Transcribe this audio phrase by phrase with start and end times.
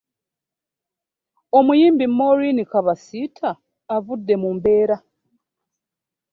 [1.57, 3.49] Omuyimbi Moureen Kabasita
[3.95, 4.97] avudde mu mbeera